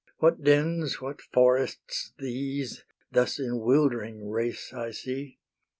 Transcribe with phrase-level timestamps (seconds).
[0.17, 5.37] What dens, what forests these, Thus in wildering race I see?